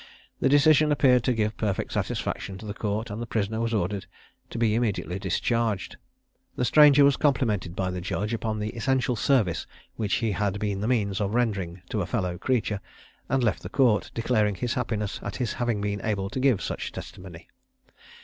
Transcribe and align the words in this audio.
This 0.39 0.49
decision 0.49 0.91
appeared 0.91 1.23
to 1.25 1.33
give 1.33 1.55
perfect 1.57 1.93
satisfaction 1.93 2.57
to 2.57 2.65
the 2.65 2.73
court, 2.73 3.11
and 3.11 3.21
the 3.21 3.27
prisoner 3.27 3.59
was 3.59 3.71
ordered 3.71 4.07
to 4.49 4.57
be 4.57 4.73
immediately 4.73 5.19
discharged. 5.19 5.95
The 6.55 6.65
stranger 6.65 7.03
was 7.03 7.17
complimented 7.17 7.75
by 7.75 7.91
the 7.91 8.01
judge 8.01 8.33
upon 8.33 8.57
the 8.57 8.71
essential 8.71 9.15
service 9.15 9.67
which 9.97 10.15
he 10.15 10.31
had 10.31 10.57
been 10.57 10.81
the 10.81 10.87
means 10.87 11.21
of 11.21 11.35
rendering 11.35 11.83
to 11.91 12.01
a 12.01 12.07
fellow 12.07 12.39
creature, 12.39 12.81
and 13.29 13.43
left 13.43 13.61
the 13.61 13.69
court, 13.69 14.09
declaring 14.15 14.55
his 14.55 14.73
happiness 14.73 15.19
at 15.21 15.35
his 15.35 15.53
having 15.53 15.79
been 15.81 16.01
able 16.03 16.31
to 16.31 16.39
give 16.39 16.63
such 16.63 16.91
testimony. 16.91 17.47